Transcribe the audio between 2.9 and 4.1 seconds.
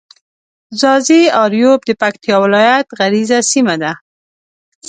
غرييزه سيمه ده.